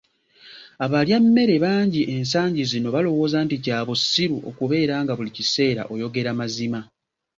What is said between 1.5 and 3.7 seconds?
bangi ensangi zino balowooza nti